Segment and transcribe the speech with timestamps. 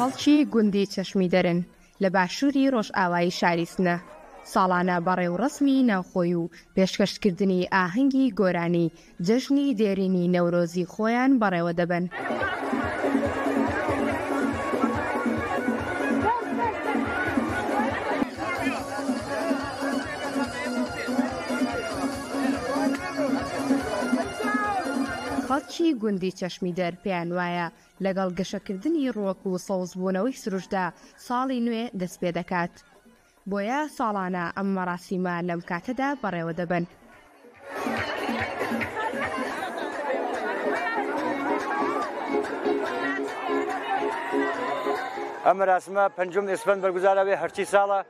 [0.00, 1.58] هەڵکی گوندی چەشمی دەرن
[2.02, 3.96] لە باشووری ڕۆژئاوایی شاریسنە
[4.52, 8.92] ساڵانە بەڕێوڕسمی ناوخۆی و پێشکەشتکردنی ئاهەنگی گۆرانی
[9.26, 12.04] جەژنی دێرینی نەورۆزی خۆیان بەڕێوە دەبن.
[25.82, 27.66] کی گوندی چەشمی دەرپیان وایە
[28.04, 30.84] لەگەڵ گەشەکردنی ڕۆک و سەوز بوونەوەی سروشدا
[31.26, 32.72] ساڵی نوێ دەست پێ دەکات.
[33.50, 36.84] بۆیە ساڵانە ئەم مەڕاستیمە لەم کاتەدا بەڕێوە دەبن.
[45.46, 48.00] ئەم مەراسمە پنجم ئسپند بەرگزارەوێ هەرچی ساڵە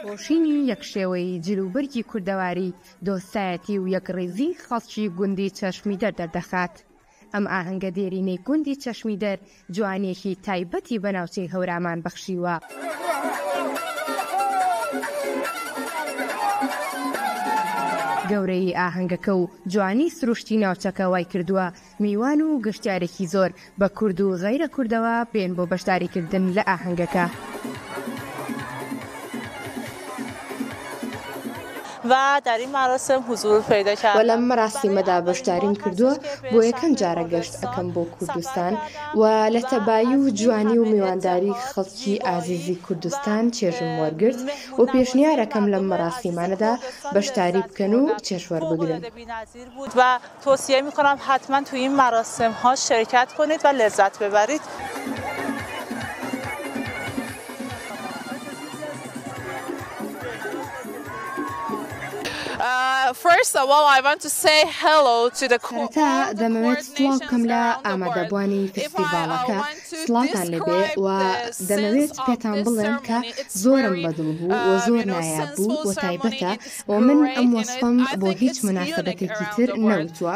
[0.05, 2.71] خۆشینی یەکشێوەی جلوبەرگی کوردەواری
[3.05, 6.75] دۆسایەتی و یەکڕێزی خەڵکی گوندی چەشمی دەر دەردەخات.
[7.33, 9.37] ئەم ئاهەنگە دێرینەی گوندی چەشمی دەر
[9.75, 12.55] جوانێکی تایبەتی بەناوچەی هەورامان بەخشیوە.
[18.31, 21.67] گەورەی ئاهەنگەکە و جوانی سروشتی ناوچەکە وای کردووە
[22.03, 27.25] میوان و گشتارێکی زۆر بە کورد و غیرە کوردەوە بێن بۆ بەشداریکردن لە ئاهەنگەکە.
[32.09, 32.13] و
[34.25, 36.13] لەم مەراسیمەدا بەشداریم کردووە
[36.53, 38.73] بۆ یەکەم جارە گەشت ئەەکەم بۆ کوردستان
[39.21, 39.23] و
[39.55, 44.39] لە تەبایی و جوانی و میوانداری خەڵکی ئازیزی کوردستان چێژم وەرگرت
[44.79, 46.73] و پێشنیارەکەم لەم مەراسیمانەدا
[47.15, 49.01] بەشداری بکەن و چێشوەەر بگرن
[49.97, 50.01] و
[50.43, 54.61] تۆسیە میکنم حتمما توی این مراسم ها شرکت کنید و لذت ببرید.
[63.23, 63.31] تا
[66.41, 69.59] دەمەوێت سڵاو بکەم لە ئامادەبوانی uh, فستیڤالەکە
[70.07, 71.07] سڵاتان لەبێ و
[71.69, 73.17] دەمەوێت پێتان بڵێن کە
[73.63, 76.51] زۆرم بەدڵ بوو uh, و زۆر نایاب بوو بۆ تایبەتە
[76.89, 79.27] و من ئەم وەسفم بۆ هیچ مناسبەتێکی
[79.57, 80.35] تر نەوتووە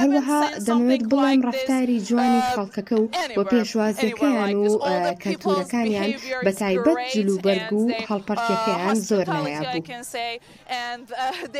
[0.00, 3.04] هەروەها دەمەوێت بڵێم ڕفتاری جوانی uh, خەڵکەکە و
[3.36, 4.74] بۆ پێشوازەکەیان و
[5.22, 6.10] کەلتورەکانیان
[6.44, 9.92] بە تایبەت جلوبەرگ و هەڵپەرتەکەیان زۆر نایاب بوو.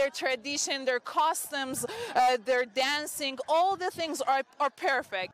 [0.15, 1.85] tradition, their costumes,
[2.15, 5.33] uh, their dancing, all the things are, are perfect.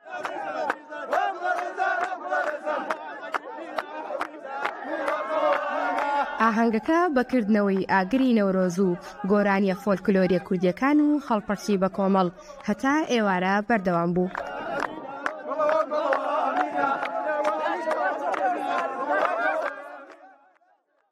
[6.41, 8.91] ئاهەنگەکە بەکردنەوەی ئاگری نەورۆز و
[9.31, 12.29] گۆرانیە فۆلکلۆریە کوردیەکان و خەڵپەرسی بە کۆمەڵ
[12.69, 14.27] هەتا ئێوارە بەردەوام بوو.